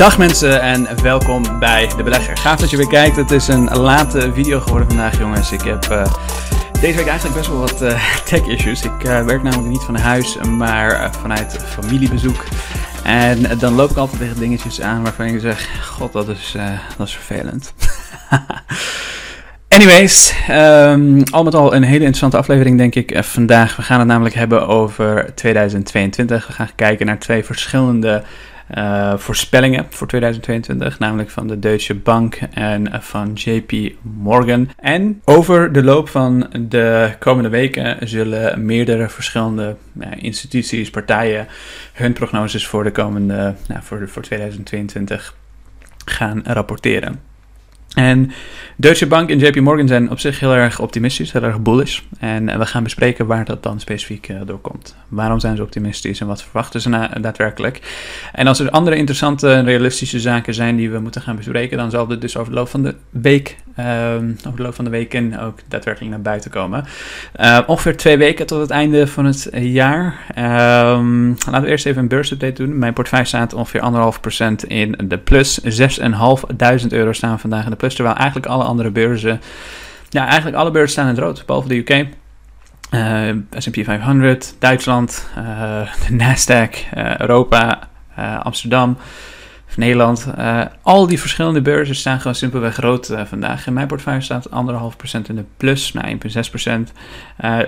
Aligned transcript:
Dag 0.00 0.18
mensen 0.18 0.60
en 0.60 1.02
welkom 1.02 1.58
bij 1.58 1.88
De 1.96 2.02
Belegger. 2.02 2.36
Gaaf 2.36 2.60
dat 2.60 2.70
je 2.70 2.76
weer 2.76 2.86
kijkt. 2.86 3.16
Het 3.16 3.30
is 3.30 3.48
een 3.48 3.64
late 3.64 4.32
video 4.32 4.60
geworden 4.60 4.88
vandaag 4.88 5.18
jongens. 5.18 5.52
Ik 5.52 5.60
heb 5.60 5.86
uh, 5.90 6.04
deze 6.80 6.96
week 6.96 7.06
eigenlijk 7.06 7.36
best 7.36 7.48
wel 7.48 7.58
wat 7.58 7.82
uh, 7.82 8.04
tech 8.28 8.46
issues. 8.46 8.82
Ik 8.82 9.04
uh, 9.04 9.24
werk 9.24 9.42
namelijk 9.42 9.68
niet 9.68 9.82
van 9.82 9.96
huis, 9.96 10.36
maar 10.36 11.14
vanuit 11.20 11.56
familiebezoek. 11.64 12.44
En 13.04 13.58
dan 13.58 13.74
loop 13.74 13.90
ik 13.90 13.96
altijd 13.96 14.20
tegen 14.20 14.38
dingetjes 14.38 14.80
aan 14.80 15.02
waarvan 15.02 15.26
ik 15.26 15.40
zeg, 15.40 15.86
god 15.86 16.12
dat 16.12 16.28
is, 16.28 16.56
dat 16.96 17.06
is 17.06 17.14
vervelend. 17.14 17.74
Anyways, 19.68 20.34
um, 20.50 21.22
al 21.30 21.42
met 21.42 21.54
al 21.54 21.74
een 21.74 21.82
hele 21.82 21.98
interessante 21.98 22.36
aflevering 22.36 22.78
denk 22.78 22.94
ik 22.94 23.24
vandaag. 23.24 23.76
We 23.76 23.82
gaan 23.82 23.98
het 23.98 24.08
namelijk 24.08 24.34
hebben 24.34 24.66
over 24.68 25.34
2022. 25.34 26.46
We 26.46 26.52
gaan 26.52 26.70
kijken 26.74 27.06
naar 27.06 27.18
twee 27.18 27.44
verschillende 27.44 28.22
uh, 28.74 29.16
voorspellingen 29.16 29.86
voor 29.88 30.06
2022, 30.06 30.98
namelijk 30.98 31.30
van 31.30 31.46
de 31.46 31.58
Deutsche 31.58 31.94
Bank 31.94 32.38
en 32.54 33.02
van 33.02 33.32
JP 33.34 33.94
Morgan. 34.02 34.70
En 34.76 35.22
over 35.24 35.72
de 35.72 35.82
loop 35.82 36.08
van 36.08 36.50
de 36.68 37.14
komende 37.18 37.48
weken 37.48 38.08
zullen 38.08 38.64
meerdere 38.64 39.08
verschillende 39.08 39.76
instituties, 40.16 40.90
partijen 40.90 41.46
hun 41.92 42.12
prognoses 42.12 42.66
voor 42.66 42.84
de 42.84 42.92
komende, 42.92 43.54
nou, 43.68 43.82
voor, 43.82 44.08
voor 44.08 44.22
2022 44.22 45.34
gaan 46.04 46.42
rapporteren. 46.44 47.29
En 47.94 48.30
Deutsche 48.76 49.06
Bank 49.06 49.30
en 49.30 49.38
JP 49.38 49.60
Morgan 49.60 49.88
zijn 49.88 50.10
op 50.10 50.18
zich 50.18 50.40
heel 50.40 50.54
erg 50.54 50.80
optimistisch, 50.80 51.32
heel 51.32 51.42
erg 51.42 51.60
bullish. 51.60 52.00
En 52.18 52.58
we 52.58 52.66
gaan 52.66 52.82
bespreken 52.82 53.26
waar 53.26 53.44
dat 53.44 53.62
dan 53.62 53.80
specifiek 53.80 54.28
uh, 54.28 54.40
door 54.46 54.58
komt. 54.58 54.96
Waarom 55.08 55.40
zijn 55.40 55.56
ze 55.56 55.62
optimistisch 55.62 56.20
en 56.20 56.26
wat 56.26 56.42
verwachten 56.42 56.80
ze 56.80 57.08
daadwerkelijk? 57.20 57.80
En 58.32 58.46
als 58.46 58.58
er 58.58 58.70
andere 58.70 58.96
interessante 58.96 59.50
en 59.52 59.64
realistische 59.64 60.20
zaken 60.20 60.54
zijn 60.54 60.76
die 60.76 60.90
we 60.90 60.98
moeten 60.98 61.22
gaan 61.22 61.36
bespreken, 61.36 61.76
dan 61.76 61.90
zal 61.90 62.06
dit 62.06 62.20
dus 62.20 62.36
over 62.36 62.52
de 62.52 62.58
loop 62.58 62.68
van 62.68 62.82
de 62.82 62.94
week, 63.10 63.56
um, 64.14 64.36
over 64.46 64.56
de 64.56 64.62
loop 64.62 64.74
van 64.74 64.84
de 64.84 64.90
weken 64.90 65.40
ook 65.40 65.58
daadwerkelijk 65.68 66.10
naar 66.12 66.22
buiten 66.22 66.50
komen. 66.50 66.84
Uh, 67.40 67.58
ongeveer 67.66 67.96
twee 67.96 68.16
weken 68.16 68.46
tot 68.46 68.60
het 68.60 68.70
einde 68.70 69.06
van 69.06 69.24
het 69.24 69.48
jaar. 69.52 70.04
Um, 70.38 71.28
laten 71.28 71.62
we 71.62 71.68
eerst 71.68 71.86
even 71.86 72.02
een 72.02 72.08
beursupdate 72.08 72.64
doen. 72.64 72.78
Mijn 72.78 72.92
portefeuille 72.92 73.26
staat 73.26 73.54
ongeveer 73.54 73.82
1,5% 74.62 74.66
in 74.66 74.96
de 75.04 75.18
plus. 75.18 75.60
6.500 75.60 76.86
euro 76.88 77.12
staan 77.12 77.40
vandaag 77.40 77.64
in 77.64 77.70
de 77.70 77.76
plus, 77.76 77.94
terwijl 77.94 78.16
eigenlijk 78.16 78.46
alle 78.46 78.64
andere 78.64 78.90
beurzen, 78.90 79.40
ja, 80.08 80.26
eigenlijk 80.26 80.56
alle 80.56 80.70
beurzen 80.70 80.92
staan 80.92 81.08
in 81.08 81.14
het 81.14 81.24
rood, 81.24 81.46
behalve 81.46 81.68
de 81.68 81.76
UK. 81.76 82.06
S&P 83.58 83.84
500, 83.84 84.54
Duitsland, 84.58 85.28
uh, 85.38 85.80
de 86.08 86.16
Nasdaq, 86.16 86.96
uh, 86.96 87.16
Europa, 87.16 87.88
Amsterdam, 88.42 88.96
Nederland. 89.76 90.26
al 90.82 91.06
die 91.06 91.20
verschillende 91.20 91.60
beurzen 91.60 91.94
staan 91.94 92.20
gewoon 92.20 92.34
simpelweg 92.34 92.76
rood 92.76 93.14
vandaag. 93.24 93.66
In 93.66 93.72
mijn 93.72 93.86
portefeuille 93.86 94.20
staat 94.20 94.48
1,5% 94.48 94.52
in 95.28 95.36
de 95.36 95.44
plus, 95.56 95.92
naar 95.92 96.12
1,6%. 96.88 96.92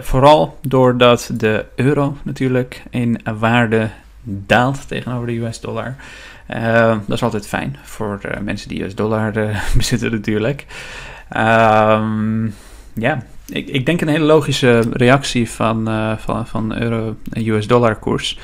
vooral 0.00 0.58
doordat 0.62 1.30
de 1.34 1.64
euro 1.76 2.16
natuurlijk 2.22 2.82
in 2.90 3.20
waarde 3.38 3.88
daalt 4.22 4.88
tegenover 4.88 5.26
de 5.26 5.44
US 5.44 5.60
dollar. 5.60 5.96
Dat 7.06 7.16
is 7.16 7.22
altijd 7.22 7.48
fijn 7.48 7.76
voor 7.82 8.20
mensen 8.42 8.68
die 8.68 8.84
US 8.84 8.94
dollar 8.94 9.32
bezitten 9.76 10.10
natuurlijk. 10.10 10.66
Um, 11.36 12.54
ja, 12.94 13.22
ik, 13.46 13.68
ik, 13.68 13.86
denk 13.86 14.00
een 14.00 14.08
hele 14.08 14.24
logische 14.24 14.82
reactie 14.92 15.50
van, 15.50 15.88
van, 16.18 16.46
van 16.46 16.78
euro-US 16.82 17.66
dollar 17.66 17.96
koers. 17.96 18.38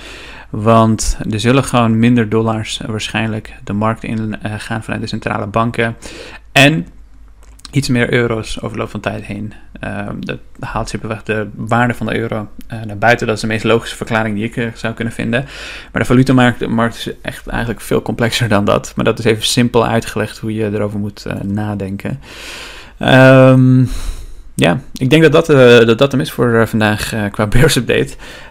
Want 0.51 1.19
er 1.31 1.41
zullen 1.41 1.65
gewoon 1.65 1.99
minder 1.99 2.29
dollars 2.29 2.81
waarschijnlijk 2.87 3.55
de 3.65 3.73
markt 3.73 4.05
in 4.05 4.37
gaan 4.43 4.83
vanuit 4.83 5.03
de 5.03 5.09
centrale 5.09 5.47
banken. 5.47 5.97
En 6.53 6.87
iets 7.71 7.89
meer 7.89 8.13
euro's 8.13 8.63
over 8.63 8.77
de 8.77 8.83
loop 8.83 8.91
van 8.91 9.01
tijd 9.01 9.25
heen. 9.25 9.53
Uh, 9.85 10.09
dat 10.21 10.39
haalt 10.61 10.89
simpelweg 10.89 11.23
de 11.23 11.49
waarde 11.55 11.95
van 11.95 12.07
de 12.07 12.19
euro 12.19 12.49
uh, 12.73 12.83
naar 12.83 12.99
buiten. 12.99 13.27
Dat 13.27 13.37
is 13.37 13.43
de 13.43 13.47
meest 13.47 13.65
logische 13.65 13.97
verklaring 13.97 14.35
die 14.35 14.45
ik 14.45 14.57
uh, 14.57 14.69
zou 14.75 14.95
kunnen 14.95 15.15
vinden. 15.15 15.45
Maar 15.93 16.03
de 16.03 16.09
valutamarkt 16.09 16.67
markt 16.67 16.97
is 16.97 17.11
echt 17.23 17.47
eigenlijk 17.47 17.81
veel 17.81 18.03
complexer 18.03 18.49
dan 18.49 18.65
dat. 18.65 18.93
Maar 18.97 19.05
dat 19.05 19.19
is 19.19 19.25
even 19.25 19.43
simpel 19.43 19.87
uitgelegd 19.87 20.39
hoe 20.39 20.55
je 20.55 20.71
erover 20.73 20.99
moet 20.99 21.27
eh, 21.27 21.41
nadenken. 21.41 22.21
Um, 22.99 23.89
ja, 24.61 24.81
ik 24.93 25.11
denk 25.11 25.23
dat 25.23 25.33
dat, 25.33 25.47
dat, 25.87 25.99
dat 25.99 26.13
hem 26.13 26.21
is 26.21 26.33
voor 26.33 26.69
vandaag 26.69 27.15
qua 27.31 27.47
beursupdate. 27.59 28.09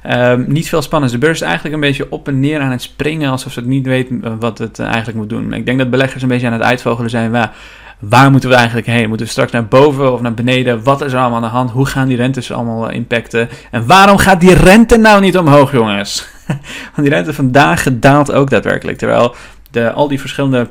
Um, 0.09 0.45
niet 0.47 0.69
veel 0.69 0.81
spannend. 0.81 1.11
De 1.11 1.17
beurs 1.17 1.41
is 1.41 1.45
eigenlijk 1.47 1.75
een 1.75 1.81
beetje 1.81 2.11
op 2.11 2.27
en 2.27 2.39
neer 2.39 2.59
aan 2.59 2.71
het 2.71 2.81
springen 2.81 3.31
alsof 3.31 3.51
ze 3.51 3.59
het 3.59 3.67
niet 3.67 3.85
weten 3.85 4.39
wat 4.39 4.57
het 4.57 4.79
eigenlijk 4.79 5.17
moet 5.17 5.29
doen. 5.29 5.53
Ik 5.53 5.65
denk 5.65 5.77
dat 5.77 5.89
beleggers 5.89 6.23
een 6.23 6.29
beetje 6.29 6.47
aan 6.47 6.53
het 6.53 6.61
uitvogelen 6.61 7.09
zijn. 7.09 7.31
Waar, 7.31 7.53
waar 7.99 8.31
moeten 8.31 8.49
we 8.49 8.55
eigenlijk 8.55 8.87
heen? 8.87 9.07
Moeten 9.07 9.25
we 9.25 9.31
straks 9.31 9.51
naar 9.51 9.65
boven 9.65 10.13
of 10.13 10.21
naar 10.21 10.33
beneden? 10.33 10.83
Wat 10.83 11.01
is 11.01 11.13
er 11.13 11.19
allemaal 11.19 11.37
aan 11.37 11.49
de 11.49 11.55
hand? 11.55 11.71
Hoe 11.71 11.85
gaan 11.85 12.07
die 12.07 12.17
rentes 12.17 12.51
allemaal 12.51 12.89
impacten? 12.89 13.49
En 13.71 13.85
waarom 13.85 14.17
gaat 14.17 14.41
die 14.41 14.53
rente 14.53 14.97
nou 14.97 15.21
niet 15.21 15.37
omhoog, 15.37 15.71
jongens? 15.71 16.27
Want 16.95 17.07
die 17.07 17.09
rente 17.09 17.33
vandaag 17.33 17.87
daalt 17.91 18.31
ook 18.31 18.49
daadwerkelijk. 18.49 18.97
Terwijl 18.97 19.35
de, 19.71 19.91
al 19.91 20.07
die 20.07 20.19
verschillende 20.19 20.67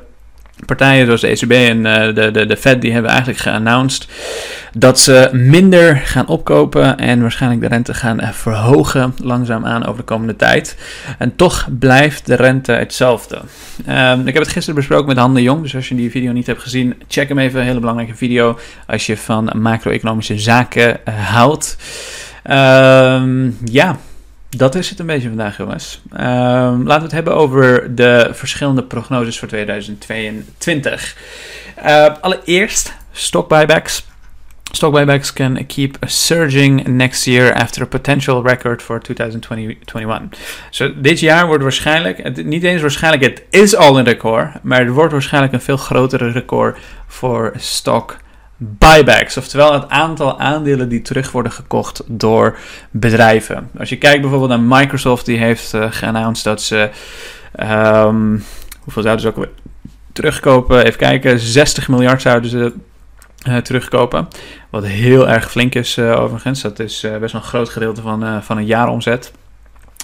partijen 0.67 1.05
zoals 1.05 1.21
de 1.21 1.27
ECB 1.27 1.53
en 1.53 1.85
uh, 1.85 2.15
de, 2.15 2.31
de, 2.31 2.47
de 2.47 2.57
Fed, 2.57 2.81
die 2.81 2.93
hebben 2.93 3.11
eigenlijk 3.11 3.41
geannounced 3.41 4.09
dat 4.73 5.01
ze 5.01 5.29
minder 5.33 5.97
gaan 5.97 6.27
opkopen 6.27 6.99
en 6.99 7.21
waarschijnlijk 7.21 7.63
de 7.63 7.69
rente 7.69 7.95
gaan 7.95 8.21
uh, 8.21 8.31
verhogen 8.31 9.15
langzaamaan 9.23 9.87
over 9.87 9.97
de 9.97 10.05
komende 10.05 10.37
tijd. 10.37 10.77
En 11.19 11.37
toch 11.37 11.69
blijft 11.79 12.27
de 12.27 12.35
rente 12.35 12.73
hetzelfde. 12.73 13.41
Um, 13.89 14.27
ik 14.27 14.35
heb 14.35 14.43
het 14.43 14.53
gisteren 14.53 14.75
besproken 14.75 15.07
met 15.07 15.17
Han 15.17 15.35
de 15.35 15.43
Jong, 15.43 15.63
dus 15.63 15.75
als 15.75 15.89
je 15.89 15.95
die 15.95 16.11
video 16.11 16.33
niet 16.33 16.47
hebt 16.47 16.63
gezien, 16.63 16.95
check 17.09 17.29
hem 17.29 17.39
even. 17.39 17.61
Een 17.61 17.67
hele 17.67 17.81
belangrijke 17.81 18.15
video 18.15 18.59
als 18.87 19.07
je 19.07 19.17
van 19.17 19.51
macro-economische 19.57 20.39
zaken 20.39 21.01
uh, 21.09 21.15
houdt. 21.31 21.77
Um, 22.51 23.59
ja, 23.65 23.99
dat 24.57 24.75
is 24.75 24.91
het 24.91 24.99
een 24.99 25.07
beetje 25.07 25.29
vandaag, 25.29 25.57
jongens. 25.57 26.01
Um, 26.13 26.87
laten 26.87 26.97
we 26.97 27.03
het 27.03 27.13
hebben 27.13 27.35
over 27.35 27.95
de 27.95 28.29
verschillende 28.33 28.83
prognoses 28.83 29.39
voor 29.39 29.49
2022. 29.49 31.17
Uh, 31.85 32.07
allereerst 32.21 32.95
stock 33.13 33.49
buybacks. 33.49 34.07
Stock 34.73 34.93
buybacks 34.93 35.33
can 35.33 35.67
keep 35.67 35.97
surging 36.01 36.87
next 36.87 37.25
year 37.25 37.55
after 37.55 37.83
a 37.83 37.87
potential 37.87 38.47
record 38.47 38.83
for 38.83 39.01
2021. 39.01 40.39
So, 40.71 41.01
dit 41.01 41.21
jaar 41.21 41.47
wordt 41.47 41.63
waarschijnlijk, 41.63 42.45
niet 42.45 42.63
eens 42.63 42.81
waarschijnlijk, 42.81 43.23
het 43.23 43.43
is 43.51 43.77
al 43.77 43.99
een 43.99 44.05
record, 44.05 44.63
maar 44.63 44.79
het 44.81 44.89
wordt 44.89 45.13
waarschijnlijk 45.13 45.53
een 45.53 45.61
veel 45.61 45.77
grotere 45.77 46.31
record 46.31 46.79
voor 47.07 47.53
stock 47.57 48.17
buybacks, 48.57 49.37
oftewel 49.37 49.73
het 49.73 49.89
aantal 49.89 50.41
aandelen 50.41 50.89
die 50.89 51.03
terug 51.03 51.33
worden 51.33 51.53
gekocht 51.53 52.03
door 52.07 52.59
bedrijven. 52.91 53.71
Als 53.79 53.89
je 53.89 53.99
kijkt 53.99 54.21
bijvoorbeeld 54.21 54.51
naar 54.51 54.79
Microsoft, 54.79 55.27
die 55.27 55.39
heeft 55.39 55.75
uh, 55.75 55.87
geannounced 55.91 56.45
dat 56.45 56.63
ze, 56.63 56.91
um, 57.61 58.45
hoeveel 58.81 59.03
zouden 59.03 59.21
ze 59.21 59.29
ook 59.29 59.49
terugkopen? 60.13 60.85
Even 60.85 60.99
kijken, 60.99 61.39
60 61.39 61.89
miljard 61.89 62.23
zouden 62.23 62.51
ze 62.51 62.73
uh, 63.49 63.57
terugkopen. 63.57 64.29
Wat 64.71 64.85
heel 64.85 65.29
erg 65.29 65.51
flink 65.51 65.75
is 65.75 65.97
uh, 65.97 66.21
overigens. 66.21 66.63
Dat 66.63 66.79
is 66.79 67.01
best 67.01 67.33
wel 67.33 67.41
een 67.41 67.49
groot 67.49 67.69
gedeelte 67.69 68.01
van, 68.03 68.43
van 68.43 68.57
een 68.57 68.67
jaaromzet. 68.67 69.33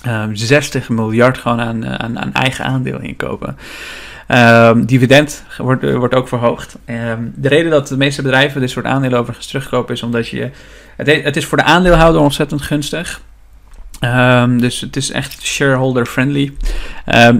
Um, 0.06 0.36
60 0.36 0.88
miljard 0.88 1.38
gewoon 1.38 1.60
aan, 1.60 1.86
aan, 1.86 2.18
aan 2.18 2.32
eigen 2.32 2.64
aandeel 2.64 3.00
inkopen. 3.00 3.56
Um, 4.34 4.86
dividend 4.86 5.44
wordt, 5.58 5.84
eh, 5.84 5.94
wordt 5.94 6.14
ook 6.14 6.28
verhoogd. 6.28 6.78
Um, 6.86 7.32
de 7.36 7.48
reden 7.48 7.70
dat 7.70 7.88
de 7.88 7.96
meeste 7.96 8.22
bedrijven 8.22 8.60
dit 8.60 8.70
soort 8.70 8.86
aandelen 8.86 9.18
overigens 9.18 9.46
terugkopen 9.46 9.94
is 9.94 10.02
omdat 10.02 10.28
je. 10.28 10.50
Het, 10.96 11.36
is 11.36 11.46
voor 11.46 11.58
de 11.58 11.64
aandeelhouder 11.64 12.20
ontzettend 12.20 12.62
gunstig. 12.62 13.20
Um, 14.00 14.60
dus 14.60 14.80
het 14.80 14.96
is 14.96 15.10
echt 15.10 15.42
shareholder 15.42 16.06
friendly. 16.06 16.52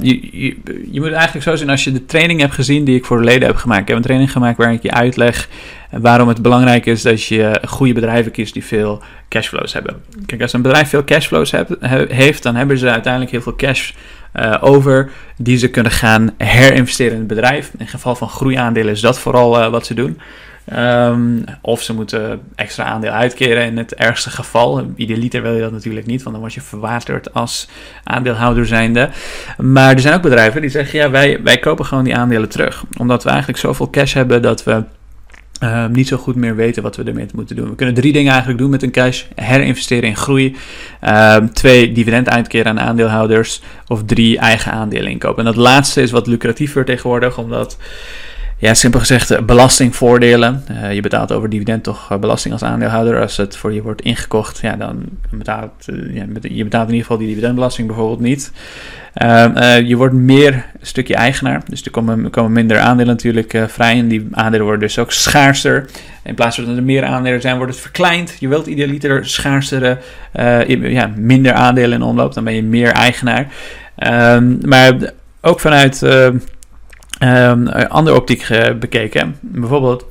Je, 0.01 0.57
je, 0.91 1.01
moet 1.01 1.13
eigenlijk 1.13 1.45
zo 1.45 1.57
zien, 1.57 1.71
als 1.71 1.85
je 1.85 1.93
de 1.93 2.07
training 2.07 2.41
hebt 2.41 2.55
gezien 2.55 2.85
die 2.85 2.97
ik 2.97 3.05
voor 3.05 3.19
de 3.19 3.25
leden 3.25 3.47
heb 3.49 3.57
gemaakt. 3.57 3.81
Ik 3.81 3.89
heb 3.89 3.97
een 3.97 4.03
training 4.03 4.33
gemaakt 4.33 4.57
waarin 4.57 4.77
ik 4.77 4.83
je 4.83 4.91
uitleg 4.91 5.49
waarom 5.91 6.29
het 6.29 6.43
belangrijk 6.43 6.87
is 6.87 7.03
dat 7.03 7.25
je 7.25 7.61
goede 7.69 7.93
bedrijven 7.93 8.33
kiest 8.33 8.53
die 8.53 8.65
veel 8.65 9.03
cashflows 9.29 9.73
hebben. 9.73 10.03
Kijk, 10.27 10.43
als 10.43 10.53
een 10.53 10.63
bedrijf 10.63 10.89
veel 10.89 11.05
cashflows 11.05 11.53
heeft, 12.09 12.43
dan 12.43 12.55
hebben 12.55 12.79
ze 12.79 12.91
uiteindelijk 12.91 13.33
heel 13.33 13.43
veel 13.43 13.57
cash 13.57 13.93
uh, 14.35 14.57
over 14.61 15.11
die 15.37 15.59
ze 15.59 15.69
kunnen 15.69 15.93
gaan 15.93 16.31
herinvesteren 16.37 17.13
in 17.13 17.19
het 17.19 17.29
bedrijf. 17.29 17.71
In 17.79 17.87
geval 17.87 18.15
van 18.15 18.29
groeiaandelen 18.29 18.93
is 18.93 19.01
dat 19.01 19.19
vooral 19.19 19.61
uh, 19.61 19.69
wat 19.69 19.87
ze 19.87 19.95
doen. 19.95 20.21
Um, 20.77 21.45
of 21.61 21.83
ze 21.83 21.95
moeten 21.95 22.41
extra 22.55 22.85
aandeel 22.85 23.11
uitkeren 23.11 23.65
in 23.65 23.77
het 23.77 23.95
ergste 23.95 24.31
geval. 24.31 24.87
Idealiter 24.97 25.43
wil 25.43 25.55
je 25.55 25.61
dat 25.61 25.73
natuurlijk 25.73 26.07
niet, 26.07 26.23
want 26.23 26.31
dan 26.31 26.41
word 26.41 26.55
je 26.55 26.61
verwaterd 26.61 27.35
als 27.35 27.69
aandeelhouder 28.05 28.67
zijnde. 28.67 29.11
Maar 29.59 29.93
er 29.93 30.01
zijn 30.01 30.15
ook 30.15 30.23
bedrijven 30.23 30.61
die 30.61 30.71
zeggen, 30.71 30.99
ja, 30.99 31.11
wij, 31.11 31.43
wij 31.43 31.59
kopen 31.59 31.85
gewoon 31.85 32.05
die 32.05 32.17
aandelen 32.17 32.49
terug. 32.49 32.85
Omdat 32.99 33.23
we 33.23 33.29
eigenlijk 33.29 33.59
zoveel 33.59 33.91
cash 33.91 34.15
hebben 34.15 34.43
dat 34.43 34.65
we 34.65 34.85
Ehm, 35.63 35.93
niet 35.93 36.09
zo 36.09 36.17
goed 36.17 36.35
meer 36.35 36.57
weten 36.57 36.83
wat 36.83 36.97
we 36.97 37.03
ermee 37.03 37.27
moeten 37.35 37.57
doen. 37.57 37.69
We 37.69 37.75
kunnen 37.75 37.95
drie 37.95 38.13
dingen 38.13 38.31
eigenlijk 38.31 38.61
doen 38.61 38.71
met 38.71 38.83
een 38.83 38.91
cash: 38.91 39.25
herinvesteren 39.35 40.09
in 40.09 40.17
groei, 40.17 40.57
ehm, 41.01 41.49
twee 41.49 41.93
dividend 41.93 42.29
uitkeren 42.29 42.67
aan 42.67 42.81
aandeelhouders, 42.81 43.63
of 43.87 44.05
drie 44.05 44.39
eigen 44.39 44.73
aandelen 44.73 45.11
inkopen. 45.11 45.39
En 45.39 45.45
dat 45.45 45.63
laatste 45.63 46.03
is 46.03 46.11
wat 46.11 46.27
lucratiever 46.27 46.85
tegenwoordig, 46.85 47.39
omdat 47.39 47.77
ja, 48.63 48.75
simpel 48.75 49.01
gezegd, 49.01 49.31
eh, 49.31 49.43
belastingvoordelen. 49.43 50.65
Uh, 50.71 50.93
je 50.93 51.01
betaalt 51.01 51.33
over 51.33 51.49
dividend 51.49 51.83
toch 51.83 52.11
eh, 52.11 52.19
belasting 52.19 52.53
als 52.53 52.63
aandeelhouder. 52.63 53.21
Als 53.21 53.37
het 53.37 53.57
voor 53.57 53.73
je 53.73 53.83
wordt 53.83 54.03
ingekocht, 54.03 54.59
ja, 54.59 54.77
dan 54.77 55.05
betaalt 55.31 55.71
je 55.85 56.65
betaalt 56.65 56.89
in 56.89 56.95
ieder 56.95 57.01
geval 57.01 57.19
die 57.19 57.29
dividendbelasting 57.29 57.87
bijvoorbeeld 57.87 58.21
niet. 58.21 58.53
Ehm, 59.15 59.85
je 59.85 59.97
wordt 59.97 60.15
meer 60.15 60.55
een 60.55 60.87
stukje 60.87 61.15
eigenaar. 61.15 61.63
Dus 61.67 61.85
er 61.85 61.91
komen, 61.91 62.31
komen 62.31 62.53
minder 62.53 62.79
aandelen 62.79 63.15
natuurlijk 63.15 63.65
vrij. 63.67 63.99
En 63.99 64.09
die 64.09 64.29
aandelen 64.33 64.67
worden 64.67 64.87
dus 64.87 64.99
ook 64.99 65.13
schaarser. 65.13 65.87
In 66.25 66.35
plaats 66.35 66.57
van 66.57 66.65
dat 66.65 66.77
er 66.77 66.83
meer 66.83 67.05
aandelen 67.05 67.41
zijn, 67.41 67.57
wordt 67.57 67.73
het 67.73 67.83
verkleind. 67.83 68.37
Je 68.39 68.49
wilt 68.49 68.67
idealiter 68.67 69.29
schaarsere, 69.29 69.99
ja, 70.69 71.11
minder 71.17 71.53
aandelen 71.53 71.93
in 71.93 72.03
omloop. 72.03 72.35
Dan 72.35 72.45
ben 72.45 72.55
je 72.55 72.63
meer 72.63 72.93
eigenaar. 72.93 73.47
Ehm, 73.97 74.69
maar 74.69 74.93
ook 75.41 75.61
vanuit 75.61 76.03
Um, 77.23 77.69
andere 77.69 78.17
optiek 78.17 78.47
bekeken. 78.79 79.37
Bijvoorbeeld, 79.41 80.07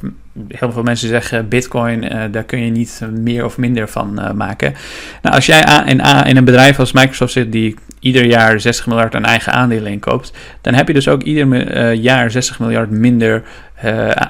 heel 0.48 0.72
veel 0.72 0.84
mensen 0.84 1.08
zeggen 1.08 1.48
Bitcoin, 1.48 2.04
uh, 2.04 2.24
daar 2.32 2.44
kun 2.44 2.66
je 2.66 2.72
niet 2.72 3.02
meer 3.20 3.46
of 3.46 3.58
minder 3.58 3.90
van 3.90 4.20
uh, 4.20 4.32
maken. 4.32 4.74
Nou, 5.22 5.36
als 5.36 5.46
jij 5.46 5.84
in, 5.86 6.00
in 6.26 6.38
een 6.38 6.46
bedrijf 6.46 6.80
als 6.80 6.92
Microsoft 6.92 7.32
zit 7.32 7.52
die 7.52 7.76
ieder 8.00 8.26
jaar 8.26 8.60
60 8.60 8.88
miljard 8.88 9.16
aan 9.16 9.26
eigen 9.26 9.54
aandelen 9.54 9.92
inkoopt, 9.92 10.34
dan 10.62 10.74
heb 10.74 10.88
je 10.88 10.94
dus 10.94 11.08
ook 11.08 11.22
ieder 11.24 11.94
jaar 11.94 12.32
60 12.32 12.60
miljard 12.60 12.90
minder 12.90 13.44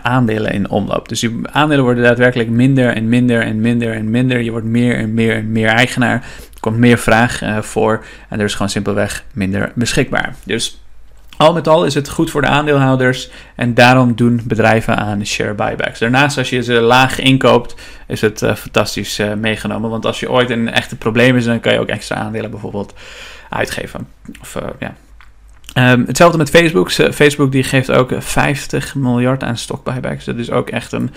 aandelen 0.04 0.52
in 0.52 0.70
omloop. 0.70 1.10
Dus 1.10 1.22
je 1.22 1.42
aandelen 1.52 1.84
worden 1.84 2.04
daadwerkelijk 2.04 2.50
minder 2.50 2.94
en 2.96 3.10
minder 3.10 3.42
en 3.42 3.62
minder 3.62 3.94
en 3.94 4.10
minder. 4.10 4.40
Je 4.42 4.52
wordt 4.52 4.66
meer 4.66 4.98
en 4.98 5.14
meer 5.14 5.36
en 5.36 5.52
meer 5.52 5.68
eigenaar. 5.68 6.14
Er 6.54 6.60
komt 6.60 6.78
meer 6.78 6.98
vraag 6.98 7.42
voor 7.60 8.06
en 8.30 8.40
er 8.40 8.46
is 8.46 8.54
gewoon 8.54 8.70
simpelweg 8.70 9.24
minder 9.34 9.72
beschikbaar. 9.76 10.36
Dus 10.44 10.82
al 11.42 11.54
met 11.54 11.68
al 11.68 11.86
is 11.86 11.94
het 11.94 12.10
goed 12.10 12.32
voor 12.32 12.42
de 12.42 12.48
aandeelhouders 12.48 13.30
en 13.56 13.74
daarom 13.74 14.16
doen 14.16 14.42
bedrijven 14.44 14.98
aan 14.98 15.26
share 15.26 15.54
buybacks. 15.54 16.00
Daarnaast, 16.00 16.38
als 16.38 16.50
je 16.50 16.64
ze 16.64 16.74
laag 16.74 17.20
inkoopt, 17.20 17.76
is 18.08 18.22
het 18.22 18.42
uh, 18.42 18.56
fantastisch 18.56 19.20
uh, 19.20 19.34
meegenomen. 19.34 19.90
Want 19.90 20.06
als 20.06 20.20
je 20.20 20.32
ooit 20.32 20.50
een 20.50 20.70
echte 20.70 20.96
probleem 20.96 21.36
is, 21.36 21.46
dan 21.46 21.60
kan 21.60 21.74
je 21.74 21.80
ook 21.80 21.88
extra 21.88 22.16
aandelen 22.16 22.52
bijvoorbeeld 22.52 22.94
uitgeven. 23.50 24.08
Of, 24.42 24.56
uh, 24.56 24.64
ja. 24.80 24.94
Um, 25.94 26.04
hetzelfde 26.08 26.38
met 26.38 26.50
Facebook. 26.50 26.92
Facebook 26.92 27.52
die 27.52 27.64
geeft 27.64 27.92
ook 27.92 28.14
50 28.18 28.96
miljard 28.96 29.44
aan 29.44 29.58
stock 29.58 29.84
buybacks. 29.84 30.26
Dat 30.26 30.38
is 30.38 30.52
ook 30.52 30.70
echt 30.70 30.92
een 30.92 31.12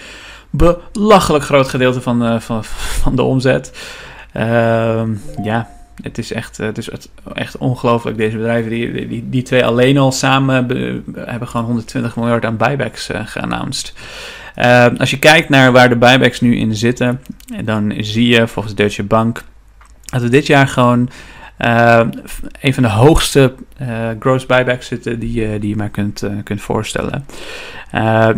belachelijk 0.51 1.45
groot 1.45 1.69
gedeelte 1.69 2.01
van, 2.01 2.43
van, 2.43 3.17
de 3.17 3.23
omzet. 3.23 3.73
Uh, 4.37 5.03
ja, 5.43 5.69
het 6.03 6.19
is 6.19 6.33
echt, 6.33 6.57
het 6.57 6.79
is 6.79 6.89
echt 7.35 7.59
ongelooflijk. 7.59 8.17
Deze 8.17 8.37
bedrijven, 8.37 8.71
die, 8.71 9.09
die, 9.09 9.29
die 9.29 9.43
twee 9.43 9.65
alleen 9.65 9.99
al 9.99 10.13
samen 10.13 10.55
hebben 11.15 11.49
gewoon 11.49 11.67
120 11.67 12.17
miljard 12.17 12.45
aan 12.45 12.57
buybacks 12.57 13.11
uh, 13.11 13.21
geannounced. 13.25 13.95
Uh, 14.57 14.87
als 14.99 15.11
je 15.11 15.19
kijkt 15.19 15.49
naar 15.49 15.73
waar 15.73 15.89
de 15.89 15.97
buybacks 15.97 16.41
nu 16.41 16.57
in 16.57 16.77
zitten, 16.77 17.21
dan 17.65 17.95
zie 17.99 18.29
je 18.29 18.47
volgens 18.47 18.75
Deutsche 18.75 19.03
Bank 19.03 19.45
dat 20.05 20.23
we 20.23 20.29
dit 20.29 20.47
jaar 20.47 20.69
gewoon 20.69 21.11
een 22.61 22.75
van 22.75 22.83
de 22.83 22.89
hoogste 22.89 23.55
gross 24.19 24.47
buybacks 24.47 24.87
zitten 24.87 25.19
die, 25.19 25.59
die 25.59 25.69
je 25.69 25.77
maar 25.77 25.91
kunt, 25.91 26.23
kunt 26.45 26.61
voorstellen. 26.61 27.27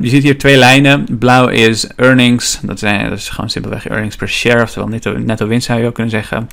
je 0.01 0.09
ziet 0.09 0.23
hier 0.23 0.39
twee 0.39 0.57
lijnen. 0.57 1.19
Blauw 1.19 1.49
is 1.49 1.87
earnings, 1.87 2.61
dat, 2.63 2.79
zijn, 2.79 3.09
dat 3.09 3.19
is 3.19 3.29
gewoon 3.29 3.51
simpelweg 3.51 3.89
earnings 3.89 4.17
per 4.17 4.29
share, 4.29 4.63
oftewel 4.63 4.89
netto, 4.89 5.19
netto 5.19 5.47
winst 5.47 5.67
zou 5.67 5.81
je 5.81 5.87
ook 5.87 5.95
kunnen 5.95 6.13
zeggen. 6.13 6.49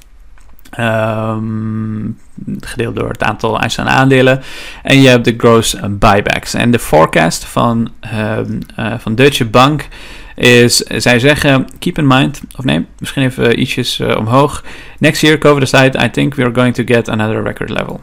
Um, 0.79 2.17
gedeeld 2.59 2.95
door 2.95 3.09
het 3.09 3.23
aantal 3.23 3.59
uitstaande 3.59 3.91
aandelen. 3.91 4.41
En 4.83 5.01
je 5.01 5.07
hebt 5.07 5.25
de 5.25 5.33
gross 5.37 5.75
buybacks. 5.89 6.53
En 6.53 6.71
de 6.71 6.79
forecast 6.79 7.45
van, 7.45 7.91
um, 8.13 8.59
uh, 8.79 8.93
van 8.97 9.15
Deutsche 9.15 9.45
Bank 9.45 9.87
is, 10.35 10.77
zij 10.77 11.19
zeggen, 11.19 11.67
keep 11.79 11.97
in 11.97 12.07
mind, 12.07 12.41
of 12.57 12.63
nee, 12.63 12.85
misschien 12.99 13.23
even 13.23 13.59
ietsjes 13.59 13.99
uh, 13.99 14.17
omhoog. 14.17 14.63
Next 14.99 15.21
year, 15.21 15.37
COVID 15.37 15.63
aside, 15.63 16.05
I 16.05 16.09
think 16.09 16.35
we 16.35 16.43
are 16.43 16.53
going 16.53 16.73
to 16.73 16.83
get 16.85 17.09
another 17.09 17.43
record 17.43 17.69
level. 17.69 18.01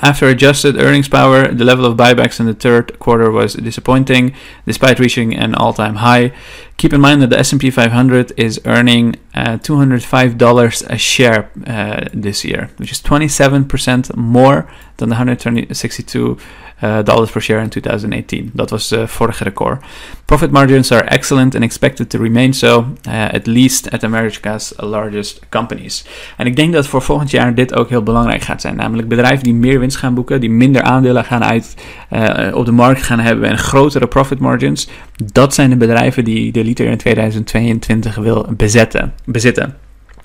After 0.00 0.28
adjusted 0.28 0.76
earnings 0.76 1.08
power, 1.08 1.56
the 1.56 1.64
level 1.64 1.84
of 1.84 1.96
buybacks 1.96 2.38
in 2.38 2.46
the 2.46 2.56
third 2.56 2.98
quarter 2.98 3.30
was 3.32 3.52
disappointing, 3.54 4.34
despite 4.64 5.00
reaching 5.00 5.38
an 5.38 5.54
all-time 5.54 5.94
high. 5.94 6.32
Keep 6.76 6.92
in 6.92 7.00
mind 7.00 7.20
that 7.20 7.30
the 7.30 7.38
S&P 7.38 7.70
500 7.70 8.32
is 8.36 8.60
earning 8.64 9.16
uh, 9.34 9.58
$205 9.58 10.90
a 10.90 10.98
share 10.98 11.50
uh, 11.66 12.04
this 12.12 12.44
year, 12.44 12.70
which 12.76 12.90
is 12.90 13.00
27% 13.00 14.16
more 14.16 14.68
than 14.96 15.08
the 15.08 15.14
162 15.14 16.36
uh, 16.82 17.02
dollars 17.02 17.30
per 17.30 17.40
share 17.40 17.60
in 17.60 17.68
2018. 17.68 18.50
Dat 18.52 18.70
was 18.70 18.88
de 18.88 19.08
vorige 19.08 19.44
record. 19.44 19.84
Profit 20.24 20.50
margins 20.50 20.92
are 20.92 21.04
excellent 21.04 21.54
and 21.54 21.64
expected 21.64 22.10
to 22.10 22.18
remain 22.18 22.54
so, 22.54 22.86
uh, 23.08 23.32
at 23.32 23.46
least 23.46 23.90
at 23.90 24.04
America's 24.04 24.72
largest 24.76 25.40
companies. 25.48 26.04
En 26.36 26.46
ik 26.46 26.56
denk 26.56 26.72
dat 26.72 26.86
voor 26.86 27.02
volgend 27.02 27.30
jaar 27.30 27.54
dit 27.54 27.74
ook 27.74 27.88
heel 27.88 28.02
belangrijk 28.02 28.42
gaat 28.42 28.60
zijn. 28.60 28.76
Namelijk 28.76 29.08
bedrijven 29.08 29.44
die 29.44 29.54
meer 29.54 29.78
winst 29.80 29.96
gaan 29.96 30.14
boeken, 30.14 30.40
die 30.40 30.50
minder 30.50 30.82
aandelen 30.82 31.24
gaan 31.24 31.44
uit 31.44 31.74
uh, 32.12 32.56
op 32.56 32.64
de 32.64 32.72
markt 32.72 33.02
gaan 33.02 33.20
hebben 33.20 33.48
en 33.48 33.58
grotere 33.58 34.06
profit 34.06 34.38
margins. 34.38 34.88
Dat 35.32 35.54
zijn 35.54 35.70
de 35.70 35.76
bedrijven 35.76 36.24
die 36.24 36.52
de 36.52 36.63
liter 36.64 36.86
in 36.86 36.96
2022 36.96 38.14
wil 38.14 38.46
bezetten, 38.56 39.12
bezitten. 39.24 39.74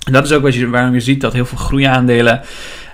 En 0.06 0.14
dat 0.14 0.26
is 0.26 0.32
ook 0.32 0.42
wat 0.42 0.56
je, 0.56 0.70
waarom 0.70 0.94
je 0.94 1.00
ziet 1.00 1.22
dat 1.22 1.34
heel 1.34 1.46
veel 1.46 1.58
groeiaandelen. 1.58 2.42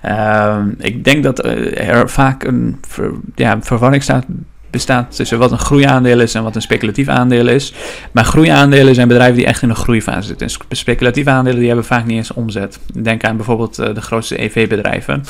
Uh, 0.06 0.58
ik 0.80 1.04
denk 1.04 1.24
dat 1.24 1.40
eh, 1.40 1.90
er 1.90 2.10
vaak 2.10 2.44
een 2.44 2.80
ja, 3.36 3.58
verwarring 3.62 4.04
staat, 4.04 4.26
bestaat 4.70 5.16
tussen 5.16 5.40
wat 5.40 5.52
een 5.52 5.60
groeiaandeel 5.60 6.20
is 6.20 6.34
en 6.34 6.44
wat 6.44 6.56
een 6.56 6.62
speculatief 6.62 7.08
aandeel 7.08 7.48
is. 7.48 7.74
Maar 8.12 8.26
groeiaandelen 8.26 8.96
zijn 8.96 9.08
bedrijven 9.08 9.36
die 9.36 9.46
echt 9.46 9.62
in 9.62 9.70
een 9.70 9.76
groeifase 9.76 10.28
zitten. 10.28 10.48
En 10.48 10.76
speculatieve 10.76 11.30
aandelen 11.30 11.58
die 11.58 11.68
hebben 11.68 11.86
vaak 11.86 12.06
niet 12.06 12.18
eens 12.18 12.34
omzet. 12.34 12.80
Denk 12.94 13.24
aan 13.24 13.36
bijvoorbeeld 13.36 13.80
uh, 13.80 13.94
de 13.94 14.02
grootste 14.02 14.42
EV-bedrijven. 14.42 15.24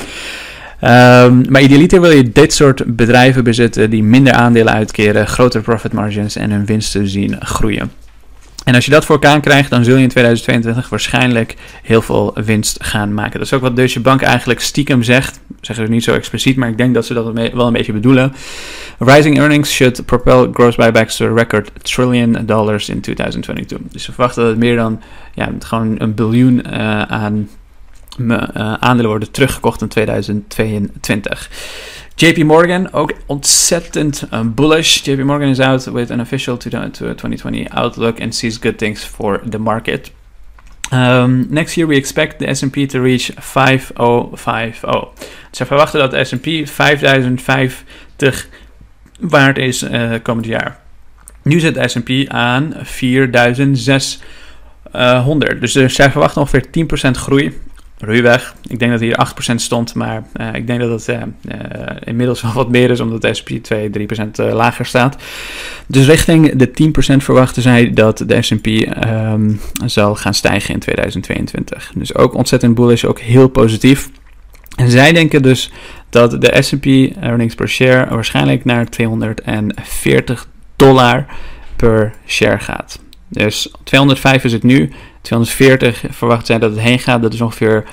Um, 0.82 1.46
maar 1.50 1.62
idealiter 1.62 2.02
wil 2.02 2.12
je 2.12 2.32
dit 2.32 2.54
soort 2.54 2.96
bedrijven 2.96 3.44
bezitten 3.44 3.90
die 3.90 4.04
minder 4.04 4.34
aandelen 4.34 4.74
uitkeren, 4.74 5.28
grotere 5.28 5.64
profit 5.64 5.94
margins 5.94 6.36
en 6.36 6.52
hun 6.52 6.66
winsten 6.66 7.08
zien 7.08 7.36
groeien. 7.40 7.92
En 8.66 8.76
als 8.76 8.86
je 8.86 8.92
dat 8.92 9.06
voor 9.06 9.16
elkaar 9.16 9.40
krijgt, 9.40 9.70
dan 9.70 9.84
zul 9.84 9.96
je 9.96 10.04
in 10.04 10.10
2022 10.10 10.90
waarschijnlijk 10.90 11.56
heel 11.84 12.02
veel 12.02 12.38
winst 12.46 12.84
gaan 12.84 13.14
maken. 13.14 13.32
Dat 13.32 13.48
is 13.48 13.54
ook 13.54 13.62
wat 13.62 13.76
Deutsche 13.76 14.00
Bank 14.00 14.22
eigenlijk 14.22 14.60
stiekem 14.60 15.04
zegt. 15.04 15.40
Zeggen 15.62 15.86
ze 15.86 15.92
niet 15.92 16.04
zo 16.04 16.14
expliciet, 16.14 16.56
maar 16.56 16.70
ik 16.70 16.78
denk 16.78 16.94
dat 16.94 17.06
ze 17.06 17.14
dat 17.14 17.34
wel 17.34 17.68
een 17.68 17.74
beetje 17.74 17.94
bedoelen. 17.94 18.34
Rising 19.00 19.38
earnings 19.38 19.74
should 19.74 20.06
propel 20.06 20.52
gross 20.54 20.76
buybacks 20.76 21.16
to 21.16 21.26
a 21.26 21.34
record 21.34 21.72
trillion 21.82 22.46
dollars 22.46 22.90
in 22.90 23.02
2022. 23.02 23.92
Dus 23.92 24.04
ze 24.04 24.12
verwachten 24.12 24.42
dat 24.42 24.52
het 24.52 24.60
meer 24.60 24.76
dan 24.76 25.02
ja, 25.34 25.50
gewoon 25.60 25.96
een 25.98 26.14
biljoen 26.14 26.62
uh, 26.68 27.02
aan 27.02 27.50
uh, 28.18 28.74
aandelen 28.74 29.10
worden 29.10 29.32
teruggekocht 29.32 29.82
in 29.82 29.88
2022. 29.88 31.50
JP 32.18 32.44
Morgan, 32.44 32.94
ook 32.94 33.14
ontzettend 33.26 34.24
um, 34.34 34.54
bullish. 34.54 35.04
JP 35.04 35.24
Morgan 35.24 35.50
is 35.50 35.60
out 35.60 35.86
with 35.86 36.12
an 36.12 36.20
official 36.20 36.58
2020 36.58 37.70
outlook 37.70 38.22
and 38.22 38.36
sees 38.36 38.60
good 38.60 38.78
things 38.78 39.04
for 39.04 39.42
the 39.50 39.60
market. 39.60 40.12
Um, 40.94 41.46
next 41.50 41.76
year 41.76 41.88
we 41.88 41.96
expect 41.96 42.40
the 42.40 42.54
S&P 42.54 42.88
to 42.88 43.02
reach 43.02 43.32
5050. 43.38 45.08
Ze 45.52 45.66
verwachten 45.66 46.00
dat 46.00 46.12
de 46.12 46.24
S&P 46.24 46.68
5050 46.68 48.48
waard 49.20 49.58
is 49.58 49.84
uh, 49.84 50.12
komend 50.22 50.46
jaar. 50.46 50.80
Nu 51.42 51.60
zit 51.60 51.74
de 51.74 51.88
S&P 51.88 52.30
aan 52.32 52.74
4600. 52.82 55.62
Dus 55.62 55.72
zij 55.72 56.12
verwachten 56.12 56.42
ongeveer 56.42 56.66
10% 56.66 56.70
groei 57.12 57.60
ruwweg. 57.98 58.56
Ik 58.68 58.80
denk 58.80 58.92
dat 58.92 59.00
hier 59.00 59.28
8% 59.52 59.56
stond, 59.56 59.94
maar 59.94 60.24
uh, 60.36 60.54
ik 60.54 60.68
denk 60.68 60.80
dat 60.80 60.90
het 60.90 61.08
uh, 61.08 61.22
uh, 61.22 61.98
inmiddels 62.04 62.42
wel 62.42 62.54
wat 62.54 62.70
meer 62.70 62.90
is, 62.90 63.00
omdat 63.00 63.22
de 63.22 63.34
SP 63.40 63.50
2, 63.62 63.90
3% 63.90 64.54
lager 64.54 64.86
staat. 64.86 65.18
Dus 65.88 66.08
richting 66.08 66.56
de 66.56 66.92
10% 67.20 67.24
verwachten 67.24 67.62
zij 67.62 67.94
dat 67.94 68.24
de 68.28 68.42
SP 68.48 68.68
um, 68.68 69.60
zal 69.86 70.16
gaan 70.16 70.34
stijgen 70.34 70.74
in 70.74 70.80
2022. 70.80 71.92
Dus 71.96 72.16
ook 72.16 72.34
ontzettend 72.34 72.76
bullish, 72.76 73.04
ook 73.04 73.20
heel 73.20 73.48
positief. 73.48 74.10
En 74.76 74.90
zij 74.90 75.14
denken 75.14 75.42
dus 75.42 75.72
dat 76.10 76.42
de 76.42 76.62
S&P 76.62 76.86
earnings 77.22 77.56
per 77.56 77.70
share 77.70 78.16
waarschijnlijk 78.16 78.66
naar 78.66 78.90
240 78.90 80.48
dollar 80.76 81.26
per 81.76 82.14
share 82.28 82.60
gaat. 82.60 83.00
Dus 83.28 83.72
205 83.84 84.44
is 84.44 84.54
het 84.54 84.64
nu. 84.64 84.92
240 85.26 86.04
verwacht 86.10 86.46
zij 86.46 86.60
dat 86.60 86.72
het 86.72 86.80
heen 86.80 87.00
gaat. 87.00 87.22
Dat 87.22 87.34
is 87.34 87.42
ongeveer 87.42 87.84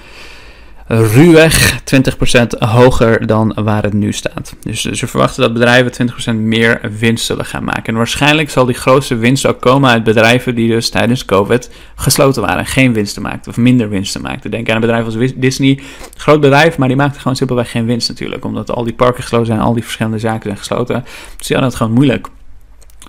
ruwweg 0.87 1.81
20% 1.81 2.59
hoger 2.59 3.27
dan 3.27 3.57
waar 3.62 3.83
het 3.83 3.93
nu 3.93 4.12
staat. 4.12 4.55
Dus 4.61 4.81
ze 4.81 5.07
verwachten 5.07 5.43
dat 5.43 5.53
bedrijven 5.53 6.11
20% 6.33 6.35
meer 6.35 6.81
winst 6.99 7.25
zullen 7.25 7.45
gaan 7.45 7.65
maken. 7.65 7.85
En 7.85 7.95
waarschijnlijk 7.95 8.51
zal 8.51 8.65
die 8.65 8.75
grootste 8.75 9.17
winst 9.17 9.47
ook 9.47 9.61
komen 9.61 9.91
uit 9.91 10.05
bedrijven 10.05 10.55
die 10.55 10.69
dus 10.69 10.91
tijdens 10.91 11.25
COVID 11.25 11.71
gesloten 11.95 12.43
waren. 12.43 12.67
Geen 12.67 12.93
winsten 12.93 13.23
maakten 13.23 13.51
of 13.51 13.57
minder 13.57 13.89
winsten 13.89 14.23
maakten. 14.23 14.51
Denk 14.51 14.69
aan 14.69 14.75
een 14.75 14.81
bedrijf 14.81 15.05
als 15.05 15.17
Disney. 15.35 15.81
Groot 16.17 16.41
bedrijf, 16.41 16.79
maar 16.79 16.89
die 16.89 16.97
maakte 16.97 17.19
gewoon 17.19 17.37
simpelweg 17.37 17.71
geen 17.71 17.87
winst 17.87 18.09
natuurlijk. 18.09 18.45
Omdat 18.45 18.71
al 18.71 18.85
die 18.85 18.95
parken 18.95 19.23
gesloten 19.23 19.47
zijn, 19.47 19.61
al 19.61 19.75
die 19.75 19.83
verschillende 19.83 20.19
zaken 20.19 20.43
zijn 20.43 20.57
gesloten. 20.57 21.05
Dus 21.37 21.47
die 21.47 21.57
hadden 21.57 21.65
het 21.65 21.75
gewoon 21.75 21.93
moeilijk. 21.93 22.27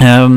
Uh, 0.02 0.32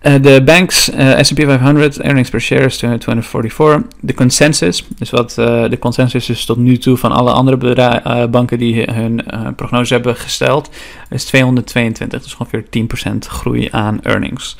de 0.00 0.42
banks, 0.44 0.90
uh, 0.90 1.18
S&P 1.20 1.44
500, 1.44 2.00
earnings 2.00 2.30
per 2.30 2.40
share 2.40 2.64
is 2.64 2.76
244. 2.76 3.82
De 4.00 4.14
consensus, 4.14 4.84
dus 4.98 5.10
wat 5.10 5.36
uh, 5.38 5.68
de 5.68 5.78
consensus 5.78 6.28
is 6.28 6.44
tot 6.44 6.56
nu 6.56 6.78
toe 6.78 6.96
van 6.96 7.12
alle 7.12 7.32
andere 7.32 8.28
banken 8.30 8.58
die 8.58 8.82
hun 8.82 9.24
prognose 9.56 9.94
hebben 9.94 10.16
gesteld, 10.16 10.70
is 11.10 11.24
222, 11.24 12.22
dus 12.22 12.36
ongeveer 12.36 12.64
10% 12.64 13.16
groei 13.18 13.68
aan 13.70 14.02
earnings. 14.02 14.56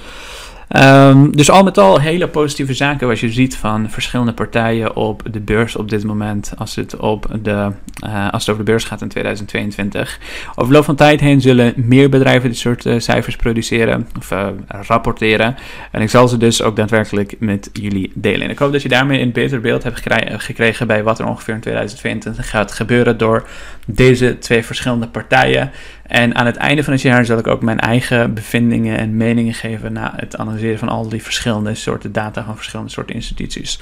Um, 0.79 1.37
dus 1.37 1.51
al 1.51 1.63
met 1.63 1.79
al 1.79 2.01
hele 2.01 2.29
positieve 2.29 2.75
zaken 2.75 3.09
wat 3.09 3.19
je 3.19 3.33
ziet 3.33 3.57
van 3.57 3.91
verschillende 3.91 4.33
partijen 4.33 4.97
op 4.97 5.23
de 5.31 5.41
beurs 5.41 5.77
op 5.77 5.91
dit 5.91 6.05
moment 6.05 6.53
als 6.57 6.75
het, 6.75 6.97
op 6.97 7.27
de, 7.43 7.71
uh, 8.07 8.31
als 8.31 8.47
het 8.47 8.51
over 8.51 8.65
de 8.65 8.71
beurs 8.71 8.85
gaat 8.85 9.01
in 9.01 9.09
2022. 9.09 10.19
Over 10.51 10.67
de 10.67 10.73
loop 10.73 10.85
van 10.85 10.95
tijd 10.95 11.21
heen 11.21 11.41
zullen 11.41 11.73
meer 11.77 12.09
bedrijven 12.09 12.49
dit 12.49 12.59
soort 12.59 12.85
uh, 12.85 12.99
cijfers 12.99 13.37
produceren 13.37 14.09
of 14.19 14.31
uh, 14.31 14.49
rapporteren. 14.67 15.57
En 15.91 16.03
ik 16.03 16.11
zal 16.11 16.29
ze 16.29 16.37
dus 16.37 16.63
ook 16.63 16.77
daadwerkelijk 16.77 17.35
met 17.39 17.71
jullie 17.73 18.13
delen. 18.15 18.43
En 18.43 18.51
ik 18.51 18.59
hoop 18.59 18.73
dat 18.73 18.83
je 18.83 18.89
daarmee 18.89 19.21
een 19.21 19.33
beter 19.33 19.61
beeld 19.61 19.83
hebt 19.83 20.03
gekregen 20.43 20.87
bij 20.87 21.03
wat 21.03 21.19
er 21.19 21.27
ongeveer 21.27 21.55
in 21.55 21.61
2022 21.61 22.51
gaat 22.51 22.73
gebeuren 22.73 23.19
door 23.19 23.49
deze 23.87 24.39
twee 24.39 24.65
verschillende 24.65 25.09
partijen. 25.09 25.71
En 26.11 26.35
aan 26.35 26.47
het 26.47 26.57
einde 26.57 26.85
van 26.85 26.93
het 26.93 27.03
jaar 27.03 27.25
zal 27.25 27.39
ik 27.39 27.47
ook 27.47 27.63
mijn 27.63 27.81
eigen 27.81 28.35
bevindingen 28.35 28.99
en 28.99 29.17
meningen 29.17 29.55
geven 29.55 29.93
na 29.93 30.13
het 30.17 30.37
analyseren 30.37 30.79
van 30.79 30.89
al 30.89 31.09
die 31.09 31.23
verschillende 31.23 31.75
soorten 31.75 32.13
data 32.13 32.45
van 32.45 32.57
verschillende 32.57 32.91
soorten 32.91 33.15
instituties. 33.15 33.79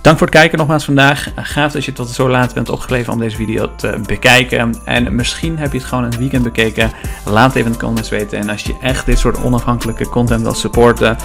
Dank 0.00 0.18
voor 0.18 0.26
het 0.26 0.36
kijken 0.36 0.58
nogmaals 0.58 0.84
vandaag. 0.84 1.28
Gaaf 1.36 1.72
dat 1.72 1.84
je 1.84 1.92
tot 1.92 2.08
zo 2.08 2.28
laat 2.28 2.54
bent 2.54 2.68
opgebleven 2.68 3.12
om 3.12 3.18
deze 3.18 3.36
video 3.36 3.74
te 3.74 4.00
bekijken. 4.06 4.74
En 4.84 5.14
misschien 5.14 5.58
heb 5.58 5.72
je 5.72 5.78
het 5.78 5.86
gewoon 5.86 6.04
een 6.04 6.18
weekend 6.18 6.42
bekeken. 6.42 6.90
Laat 7.24 7.54
even 7.54 7.66
in 7.66 7.72
de 7.72 7.78
comments 7.78 8.08
weten. 8.08 8.38
En 8.38 8.48
als 8.48 8.62
je 8.62 8.76
echt 8.80 9.06
dit 9.06 9.18
soort 9.18 9.42
onafhankelijke 9.42 10.08
content 10.08 10.42
wil 10.42 10.54
supporten, 10.54 11.16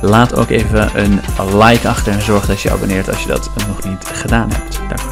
laat 0.00 0.34
ook 0.34 0.50
even 0.50 0.90
een 0.94 1.20
like 1.58 1.88
achter 1.88 2.12
en 2.12 2.22
zorg 2.22 2.46
dat 2.46 2.60
je 2.60 2.70
abonneert 2.70 3.08
als 3.08 3.22
je 3.22 3.28
dat 3.28 3.50
nog 3.68 3.84
niet 3.84 4.04
gedaan 4.04 4.50
hebt. 4.52 4.80
Dank 4.88 5.09